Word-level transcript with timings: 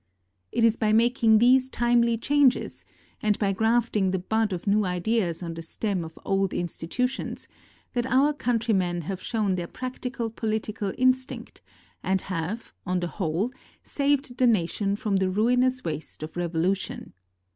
It 0.51 0.63
is 0.63 0.77
by 0.77 0.93
making 0.93 1.37
these 1.37 1.69
timely 1.69 2.17
changes, 2.17 2.85
and 3.21 3.37
by 3.37 3.53
grafting 3.53 4.09
the 4.09 4.17
bud 4.17 4.51
of 4.51 4.65
new 4.65 4.83
ideas 4.83 5.43
on 5.43 5.53
the 5.53 5.61
stem 5.61 6.03
of 6.03 6.17
old 6.25 6.55
institutions, 6.55 7.47
that 7.93 8.07
our 8.07 8.33
countrymen 8.33 9.01
have 9.01 9.21
shown 9.21 9.53
their 9.53 9.67
practical 9.67 10.31
political 10.31 10.91
instinct, 10.97 11.61
and 12.01 12.19
have, 12.21 12.73
on 12.83 12.99
the 12.99 13.09
whole, 13.21 13.51
saved 13.83 14.39
the 14.39 14.47
nation 14.47 14.95
from 14.95 15.17
the 15.17 15.29
ruinous 15.29 15.83
waste 15.83 16.23
of 16.23 16.35
revolution. 16.35 17.13